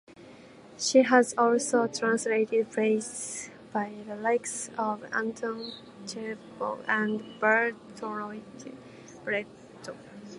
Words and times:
She 0.79 1.03
has 1.03 1.35
also 1.37 1.85
translated 1.85 2.71
plays 2.71 3.51
by 3.71 3.93
the 4.07 4.15
likes 4.15 4.71
of 4.75 5.03
Anton 5.13 5.73
Chekhov 6.07 6.83
and 6.87 7.21
Bertolt 7.39 8.41
Brecht. 9.23 9.47